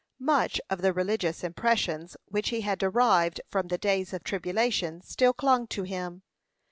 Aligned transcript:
Much 0.17 0.59
of 0.67 0.81
the 0.81 0.91
religious 0.93 1.43
impressions 1.43 2.17
which 2.25 2.49
he 2.49 2.61
had 2.61 2.79
derived 2.79 3.39
from 3.47 3.67
the 3.67 3.77
days 3.77 4.13
of 4.13 4.23
tribulation 4.23 4.99
still 5.03 5.31
clung 5.31 5.67
to 5.67 5.83
him. 5.83 6.23